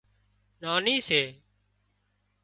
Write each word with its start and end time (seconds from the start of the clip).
ناني 0.61 0.95
سي 1.07 1.19